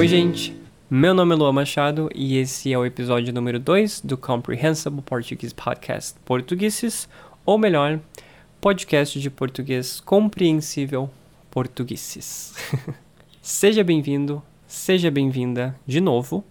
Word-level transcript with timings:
Oi, 0.00 0.08
gente! 0.08 0.56
Meu 0.88 1.12
nome 1.12 1.34
é 1.34 1.36
Lua 1.36 1.52
Machado 1.52 2.08
e 2.14 2.38
esse 2.38 2.72
é 2.72 2.78
o 2.78 2.86
episódio 2.86 3.34
número 3.34 3.58
2 3.58 4.00
do 4.00 4.16
Comprehensible 4.16 5.02
Portuguese 5.02 5.54
Podcast 5.54 6.18
Portugueses, 6.24 7.06
ou 7.44 7.58
melhor, 7.58 8.00
podcast 8.62 9.20
de 9.20 9.28
português 9.28 10.00
compreensível 10.00 11.10
portugueses. 11.50 12.54
seja 13.42 13.84
bem-vindo, 13.84 14.42
seja 14.66 15.10
bem-vinda 15.10 15.78
de 15.86 16.00
novo. 16.00 16.42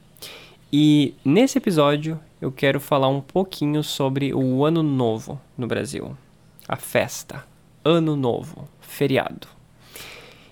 E 0.72 1.16
nesse 1.26 1.58
episódio 1.58 2.20
eu 2.40 2.52
quero 2.52 2.80
falar 2.80 3.08
um 3.08 3.20
pouquinho 3.20 3.84
sobre 3.84 4.32
o 4.32 4.64
Ano 4.64 4.84
Novo 4.84 5.42
no 5.58 5.66
Brasil. 5.66 6.16
A 6.68 6.76
festa, 6.76 7.44
Ano 7.84 8.16
Novo, 8.16 8.70
feriado. 8.80 9.59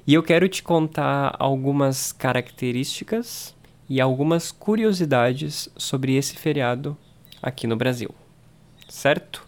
E 0.07 0.13
eu 0.13 0.23
quero 0.23 0.47
te 0.47 0.63
contar 0.63 1.35
algumas 1.37 2.13
características 2.13 3.53
e 3.89 3.99
algumas 3.99 4.53
curiosidades 4.53 5.67
sobre 5.75 6.15
esse 6.15 6.37
feriado 6.37 6.97
aqui 7.43 7.67
no 7.67 7.75
Brasil. 7.75 8.15
Certo? 8.87 9.45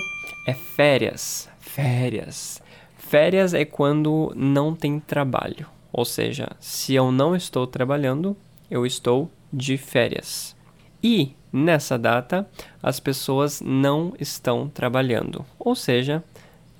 é 0.47 0.53
férias. 0.53 1.49
Férias. 1.59 2.61
Férias 2.97 3.53
é 3.53 3.65
quando 3.65 4.33
não 4.35 4.75
tem 4.75 4.99
trabalho, 4.99 5.67
ou 5.91 6.05
seja, 6.05 6.49
se 6.59 6.95
eu 6.95 7.11
não 7.11 7.35
estou 7.35 7.67
trabalhando, 7.67 8.35
eu 8.71 8.85
estou 8.85 9.29
de 9.51 9.77
férias. 9.77 10.55
E 11.03 11.35
nessa 11.51 11.97
data, 11.97 12.49
as 12.81 12.99
pessoas 12.99 13.61
não 13.61 14.13
estão 14.19 14.67
trabalhando, 14.67 15.45
ou 15.59 15.75
seja, 15.75 16.23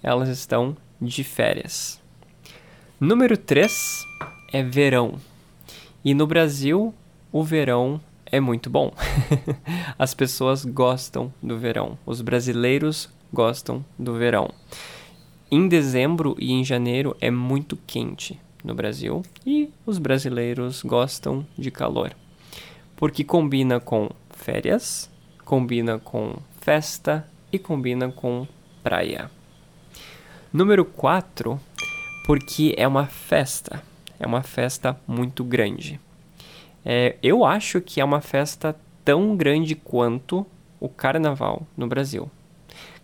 elas 0.01 0.29
estão 0.29 0.75
de 0.99 1.23
férias. 1.23 2.01
Número 2.99 3.37
3 3.37 4.05
é 4.51 4.63
verão. 4.63 5.19
E 6.03 6.13
no 6.13 6.25
Brasil, 6.25 6.93
o 7.31 7.43
verão 7.43 8.01
é 8.33 8.39
muito 8.41 8.69
bom. 8.69 8.91
As 9.97 10.13
pessoas 10.13 10.65
gostam 10.65 11.33
do 11.41 11.57
verão. 11.57 11.97
Os 12.05 12.19
brasileiros 12.19 13.09
gostam 13.31 13.85
do 13.97 14.15
verão. 14.15 14.49
Em 15.49 15.67
dezembro 15.67 16.35
e 16.37 16.51
em 16.51 16.65
janeiro 16.65 17.15
é 17.21 17.31
muito 17.31 17.77
quente 17.87 18.37
no 18.63 18.73
Brasil 18.73 19.21
e 19.45 19.69
os 19.85 19.97
brasileiros 19.97 20.81
gostam 20.81 21.45
de 21.57 21.69
calor 21.69 22.15
porque 23.03 23.23
combina 23.23 23.81
com 23.81 24.09
férias, 24.29 25.11
combina 25.43 25.99
com 25.99 26.37
festa 26.61 27.27
e 27.51 27.59
combina 27.59 28.09
com 28.09 28.47
praia. 28.81 29.29
Número 30.53 30.85
4, 30.85 31.59
porque 32.25 32.73
é 32.77 32.87
uma 32.87 33.05
festa, 33.05 33.83
é 34.17 34.25
uma 34.25 34.41
festa 34.41 34.97
muito 35.05 35.43
grande. 35.43 35.99
É, 36.85 37.15
eu 37.23 37.45
acho 37.45 37.79
que 37.81 38.01
é 38.01 38.05
uma 38.05 38.21
festa 38.21 38.75
tão 39.03 39.35
grande 39.35 39.75
quanto 39.75 40.45
o 40.79 40.89
carnaval 40.89 41.65
no 41.77 41.87
Brasil. 41.87 42.29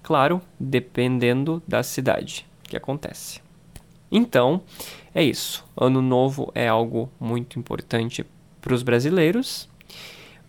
Claro, 0.01 0.41
dependendo 0.59 1.61
da 1.67 1.83
cidade 1.83 2.45
que 2.63 2.75
acontece. 2.75 3.41
Então, 4.11 4.61
é 5.13 5.23
isso. 5.23 5.65
Ano 5.77 6.01
Novo 6.01 6.51
é 6.55 6.67
algo 6.67 7.09
muito 7.19 7.59
importante 7.59 8.25
para 8.61 8.73
os 8.73 8.83
brasileiros 8.83 9.69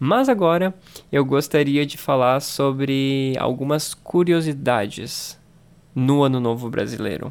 mas 0.03 0.31
agora 0.31 0.75
eu 1.13 1.23
gostaria 1.27 1.85
de 1.85 1.99
falar 1.99 2.41
sobre 2.41 3.35
algumas 3.39 3.93
curiosidades 3.93 5.39
no 5.95 6.23
Ano 6.23 6.41
Novo 6.41 6.71
Brasileiro. 6.71 7.31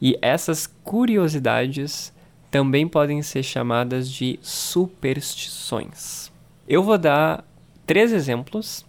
E 0.00 0.18
essas 0.22 0.66
curiosidades 0.66 2.10
também 2.50 2.88
podem 2.88 3.22
ser 3.22 3.42
chamadas 3.42 4.10
de 4.10 4.38
superstições. 4.42 6.30
Eu 6.68 6.82
vou 6.82 6.98
dar 6.98 7.44
três 7.86 8.12
exemplos. 8.12 8.84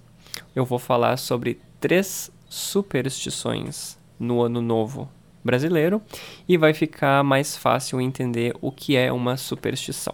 Eu 0.55 0.65
vou 0.65 0.79
falar 0.79 1.17
sobre 1.17 1.59
três 1.79 2.31
superstições 2.49 3.97
no 4.19 4.41
Ano 4.41 4.61
Novo 4.61 5.09
Brasileiro 5.43 6.01
e 6.47 6.57
vai 6.57 6.73
ficar 6.73 7.23
mais 7.23 7.57
fácil 7.57 7.99
entender 8.01 8.53
o 8.61 8.71
que 8.71 8.95
é 8.95 9.11
uma 9.11 9.37
superstição. 9.37 10.13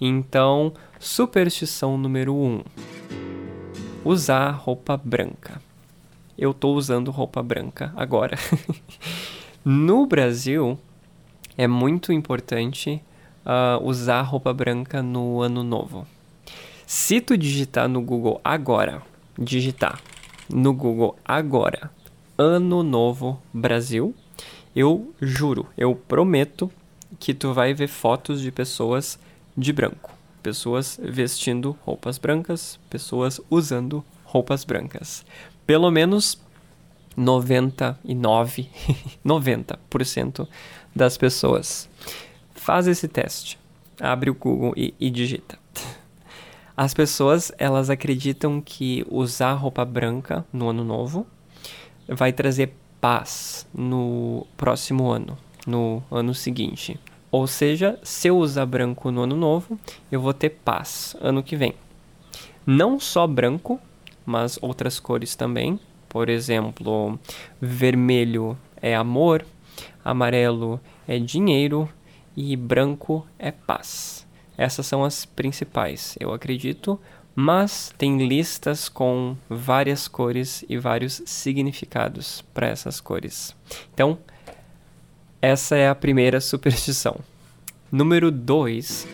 Então, 0.00 0.74
superstição 0.98 1.96
número 1.96 2.34
1: 2.34 2.36
um, 2.36 2.62
usar 4.04 4.50
roupa 4.50 4.96
branca. 4.96 5.60
Eu 6.36 6.50
estou 6.50 6.74
usando 6.74 7.10
roupa 7.10 7.42
branca 7.42 7.92
agora. 7.96 8.36
no 9.64 10.06
Brasil, 10.06 10.78
é 11.56 11.66
muito 11.66 12.12
importante 12.12 13.02
uh, 13.44 13.82
usar 13.84 14.22
roupa 14.22 14.52
branca 14.52 15.02
no 15.02 15.40
ano 15.40 15.62
novo. 15.62 16.06
Se 16.86 17.20
tu 17.20 17.36
digitar 17.36 17.88
no 17.88 18.00
Google 18.00 18.40
agora, 18.44 19.02
digitar 19.38 20.00
no 20.52 20.72
Google 20.72 21.16
agora, 21.24 21.90
Ano 22.36 22.82
Novo 22.82 23.40
Brasil, 23.52 24.14
eu 24.74 25.14
juro, 25.20 25.66
eu 25.76 25.94
prometo 25.94 26.70
que 27.18 27.32
tu 27.34 27.52
vai 27.52 27.74
ver 27.74 27.88
fotos 27.88 28.40
de 28.40 28.50
pessoas 28.50 29.18
de 29.56 29.72
branco. 29.72 30.10
Pessoas 30.42 30.98
vestindo 31.02 31.76
roupas 31.82 32.18
brancas, 32.18 32.78
pessoas 32.90 33.40
usando 33.48 34.04
roupas 34.24 34.64
brancas. 34.64 35.24
Pelo 35.66 35.90
menos 35.90 36.40
99, 37.16 38.68
90% 39.24 40.48
das 40.94 41.16
pessoas. 41.16 41.88
Faz 42.54 42.86
esse 42.86 43.08
teste. 43.08 43.58
Abre 44.00 44.30
o 44.30 44.34
Google 44.34 44.72
e, 44.76 44.94
e 44.98 45.10
digita. 45.10 45.58
As 46.76 46.94
pessoas, 46.94 47.52
elas 47.58 47.90
acreditam 47.90 48.60
que 48.60 49.06
usar 49.10 49.52
roupa 49.52 49.84
branca 49.84 50.44
no 50.52 50.70
ano 50.70 50.82
novo 50.82 51.26
vai 52.08 52.32
trazer 52.32 52.74
paz 53.00 53.66
no 53.74 54.46
próximo 54.56 55.10
ano, 55.10 55.36
no 55.66 56.02
ano 56.10 56.34
seguinte. 56.34 56.98
Ou 57.30 57.46
seja, 57.46 57.98
se 58.02 58.28
eu 58.28 58.38
usar 58.38 58.66
branco 58.66 59.10
no 59.10 59.22
ano 59.22 59.36
novo, 59.36 59.78
eu 60.10 60.20
vou 60.20 60.32
ter 60.32 60.50
paz 60.50 61.16
ano 61.20 61.42
que 61.42 61.56
vem. 61.56 61.74
Não 62.66 63.00
só 63.00 63.26
branco, 63.26 63.80
mas 64.24 64.58
outras 64.62 65.00
cores 65.00 65.34
também. 65.34 65.80
Por 66.12 66.28
exemplo, 66.28 67.18
vermelho 67.58 68.54
é 68.82 68.94
amor, 68.94 69.46
amarelo 70.04 70.78
é 71.08 71.18
dinheiro 71.18 71.88
e 72.36 72.54
branco 72.54 73.26
é 73.38 73.50
paz. 73.50 74.26
Essas 74.58 74.84
são 74.84 75.02
as 75.02 75.24
principais, 75.24 76.14
eu 76.20 76.34
acredito, 76.34 77.00
mas 77.34 77.94
tem 77.96 78.28
listas 78.28 78.90
com 78.90 79.34
várias 79.48 80.06
cores 80.06 80.62
e 80.68 80.76
vários 80.76 81.22
significados 81.24 82.44
para 82.52 82.66
essas 82.66 83.00
cores. 83.00 83.56
Então, 83.94 84.18
essa 85.40 85.76
é 85.76 85.88
a 85.88 85.94
primeira 85.94 86.42
superstição. 86.42 87.20
Número 87.90 88.30
2. 88.30 89.08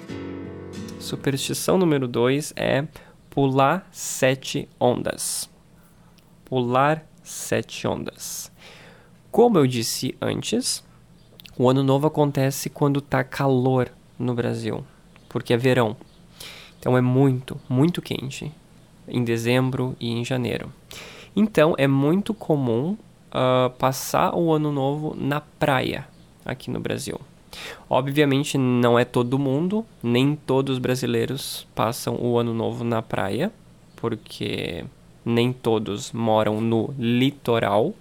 Superstição 0.99 1.79
número 1.79 2.09
2 2.09 2.55
é 2.57 2.85
pular 3.31 3.89
sete 3.93 4.69
ondas. 4.81 5.49
Pular 6.49 7.05
sete 7.23 7.87
ondas. 7.87 8.51
Como 9.31 9.59
eu 9.59 9.67
disse 9.67 10.17
antes, 10.21 10.83
o 11.57 11.69
ano 11.69 11.83
novo 11.83 12.07
acontece 12.07 12.71
quando 12.71 13.01
está 13.01 13.23
calor 13.23 13.91
no 14.19 14.35
Brasil, 14.35 14.85
porque 15.29 15.53
é 15.53 15.57
verão. 15.57 15.97
Então 16.79 16.97
é 16.97 17.01
muito, 17.01 17.61
muito 17.69 18.01
quente 18.01 18.51
em 19.07 19.23
dezembro 19.25 19.97
e 20.01 20.11
em 20.11 20.25
janeiro. 20.25 20.73
Então 21.35 21.75
é 21.77 21.87
muito 21.87 22.33
comum 22.33 22.97
uh, 23.29 23.71
passar 23.79 24.35
o 24.35 24.53
ano 24.53 24.73
novo 24.73 25.15
na 25.19 25.41
praia 25.41 26.07
aqui 26.45 26.71
no 26.71 26.81
Brasil. 26.81 27.21
Obviamente 27.89 28.57
não 28.57 28.99
é 28.99 29.05
todo 29.05 29.39
mundo, 29.39 29.85
nem 30.03 30.37
todos 30.37 30.75
os 30.75 30.79
brasileiros 30.79 31.67
passam 31.75 32.17
o 32.17 32.39
ano 32.39 32.55
novo 32.55 32.85
na 32.85 33.03
praia, 33.03 33.53
porque 33.97 34.85
nem 35.29 35.53
todos 35.53 36.11
moram 36.11 36.61
no 36.61 36.95
litoral, 36.99 37.93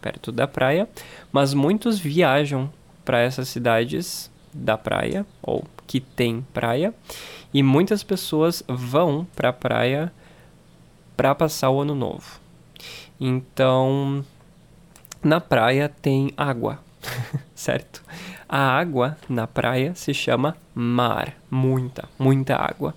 perto 0.00 0.30
da 0.30 0.46
praia, 0.46 0.88
mas 1.32 1.52
muitos 1.52 1.98
viajam 1.98 2.70
para 3.04 3.20
essas 3.20 3.48
cidades 3.48 4.30
da 4.54 4.78
praia 4.78 5.26
ou 5.42 5.64
que 5.86 6.00
tem 6.00 6.46
praia, 6.54 6.94
e 7.52 7.62
muitas 7.62 8.02
pessoas 8.02 8.62
vão 8.68 9.26
para 9.34 9.48
a 9.48 9.52
praia 9.52 10.12
para 11.16 11.34
passar 11.34 11.70
o 11.70 11.80
ano 11.80 11.94
novo. 11.94 12.40
Então, 13.20 14.24
na 15.22 15.40
praia 15.40 15.88
tem 15.88 16.32
água, 16.36 16.78
certo? 17.54 18.02
A 18.48 18.58
água 18.58 19.16
na 19.28 19.46
praia 19.46 19.92
se 19.94 20.14
chama 20.14 20.56
mar, 20.74 21.34
muita, 21.50 22.08
muita 22.18 22.56
água. 22.56 22.94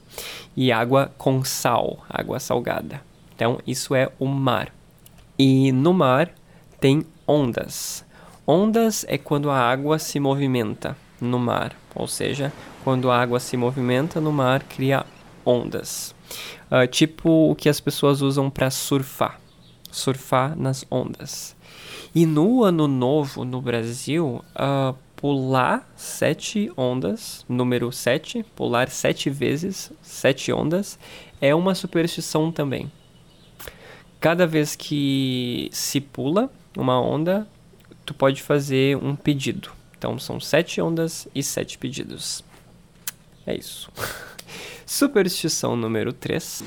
E 0.56 0.72
água 0.72 1.12
com 1.18 1.44
sal, 1.44 2.06
água 2.08 2.40
salgada. 2.40 3.09
Então, 3.40 3.58
isso 3.66 3.96
é 3.96 4.12
o 4.20 4.26
mar. 4.26 4.68
E 5.38 5.72
no 5.72 5.94
mar 5.94 6.30
tem 6.78 7.06
ondas. 7.26 8.04
Ondas 8.46 9.06
é 9.08 9.18
quando 9.18 9.50
a 9.50 9.58
água 9.58 9.98
se 9.98 10.20
movimenta 10.20 10.98
no 11.22 11.40
mar, 11.40 11.74
ou 11.96 12.06
seja, 12.06 12.52
quando 12.84 13.10
a 13.10 13.18
água 13.18 13.40
se 13.40 13.56
movimenta 13.56 14.20
no 14.20 14.34
mar, 14.34 14.62
cria 14.64 15.06
ondas. 15.46 16.14
Uh, 16.70 16.86
tipo 16.86 17.50
o 17.50 17.56
que 17.56 17.70
as 17.70 17.80
pessoas 17.80 18.22
usam 18.22 18.50
para 18.50 18.70
surfar, 18.70 19.40
surfar 19.90 20.54
nas 20.58 20.86
ondas. 20.92 21.56
E 22.14 22.26
no 22.26 22.66
ano 22.66 22.90
novo 22.90 23.46
no 23.46 23.62
Brasil, 23.62 24.44
uh, 24.54 24.94
pular 25.16 25.90
sete 25.96 26.70
ondas, 26.76 27.46
número 27.48 27.90
sete, 27.90 28.44
pular 28.54 28.90
sete 28.90 29.30
vezes 29.30 29.94
sete 30.02 30.52
ondas, 30.52 31.00
é 31.40 31.56
uma 31.56 31.74
superstição 31.74 32.52
também. 32.52 32.92
Cada 34.19 34.45
vez 34.45 34.75
que 34.75 35.69
se 35.71 36.01
pula 36.01 36.51
uma 36.77 37.00
onda, 37.01 37.48
tu 38.06 38.13
pode 38.13 38.42
fazer 38.42 38.98
um 38.98 39.16
pedido. 39.16 39.71
Então 39.98 40.19
são 40.19 40.39
sete 40.39 40.81
ondas 40.81 41.27
e 41.33 41.42
sete 41.42 41.77
pedidos. 41.77 42.44
É 43.45 43.56
isso. 43.56 43.92
Superstição 44.86 45.75
número 45.75 46.12
3. 46.12 46.63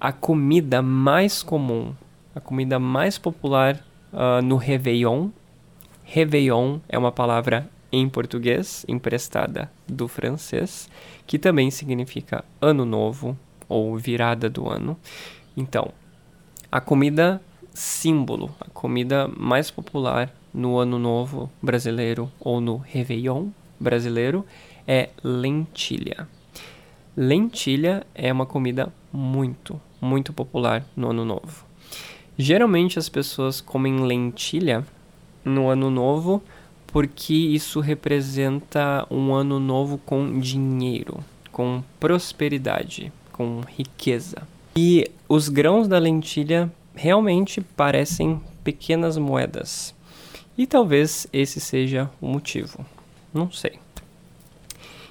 A 0.00 0.12
comida 0.12 0.82
mais 0.82 1.42
comum, 1.42 1.94
a 2.34 2.40
comida 2.40 2.78
mais 2.78 3.16
popular 3.16 3.84
uh, 4.12 4.42
no 4.42 4.56
Réveillon 4.56 5.30
Réveillon 6.12 6.78
é 6.90 6.98
uma 6.98 7.10
palavra 7.10 7.66
em 7.90 8.06
português 8.06 8.84
emprestada 8.86 9.72
do 9.88 10.06
francês, 10.06 10.90
que 11.26 11.38
também 11.38 11.70
significa 11.70 12.44
ano 12.60 12.84
novo 12.84 13.34
ou 13.66 13.96
virada 13.96 14.50
do 14.50 14.68
ano. 14.68 14.94
Então, 15.56 15.92
a 16.70 16.80
comida 16.80 17.40
símbolo, 17.74 18.54
a 18.60 18.68
comida 18.70 19.28
mais 19.28 19.70
popular 19.70 20.32
no 20.52 20.78
ano 20.78 20.98
novo 20.98 21.50
brasileiro 21.60 22.30
ou 22.38 22.60
no 22.60 22.76
Réveillon 22.76 23.48
brasileiro 23.80 24.44
é 24.86 25.10
lentilha. 25.22 26.28
Lentilha 27.16 28.06
é 28.14 28.32
uma 28.32 28.46
comida 28.46 28.92
muito, 29.12 29.80
muito 30.00 30.32
popular 30.32 30.84
no 30.96 31.10
ano 31.10 31.24
novo. 31.24 31.64
Geralmente 32.38 32.98
as 32.98 33.08
pessoas 33.08 33.60
comem 33.60 34.00
lentilha 34.00 34.84
no 35.44 35.68
ano 35.68 35.90
novo, 35.90 36.42
porque 36.86 37.34
isso 37.34 37.80
representa 37.80 39.06
um 39.10 39.34
ano 39.34 39.58
novo 39.58 39.98
com 39.98 40.38
dinheiro, 40.38 41.22
com 41.50 41.82
prosperidade, 42.00 43.12
com 43.32 43.60
riqueza. 43.60 44.46
E 44.74 45.10
os 45.28 45.48
grãos 45.48 45.86
da 45.86 45.98
lentilha 45.98 46.70
realmente 46.94 47.60
parecem 47.60 48.40
pequenas 48.64 49.18
moedas. 49.18 49.94
E 50.56 50.66
talvez 50.66 51.26
esse 51.32 51.60
seja 51.60 52.10
o 52.20 52.26
motivo. 52.26 52.84
Não 53.34 53.50
sei. 53.50 53.78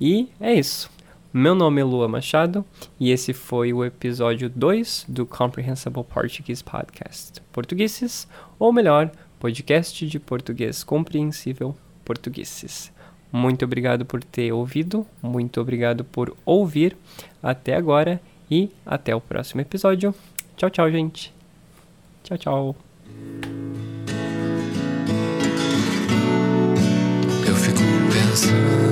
E 0.00 0.28
é 0.40 0.52
isso. 0.52 0.90
Meu 1.32 1.54
nome 1.54 1.80
é 1.80 1.84
Lua 1.84 2.08
Machado 2.08 2.64
e 3.00 3.10
esse 3.10 3.32
foi 3.32 3.72
o 3.72 3.82
episódio 3.84 4.50
2 4.50 5.06
do 5.08 5.24
Comprehensible 5.24 6.04
Portuguese 6.04 6.62
Podcast. 6.62 7.40
Portugueses, 7.52 8.28
ou 8.58 8.70
melhor, 8.72 9.10
podcast 9.38 10.06
de 10.06 10.18
português 10.18 10.84
compreensível 10.84 11.74
portugueses. 12.04 12.92
Muito 13.30 13.64
obrigado 13.64 14.04
por 14.04 14.22
ter 14.22 14.52
ouvido, 14.52 15.06
muito 15.22 15.58
obrigado 15.60 16.04
por 16.04 16.36
ouvir 16.44 16.94
até 17.42 17.74
agora 17.76 18.20
e 18.50 18.70
até 18.84 19.16
o 19.16 19.20
próximo 19.20 19.62
episódio. 19.62 20.14
Tchau, 20.56 20.68
tchau, 20.68 20.90
gente. 20.90 21.41
Tchau, 22.22 22.38
tchau. 22.38 22.76
Eu 27.46 27.54
fico 27.56 27.80
pensando. 28.12 28.91